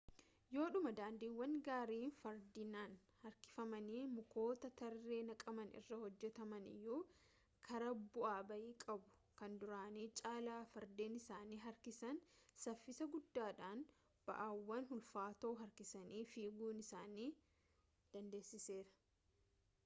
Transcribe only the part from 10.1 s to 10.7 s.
caalaa